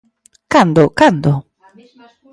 ¿Cando, 0.53 0.83
cando? 0.99 1.31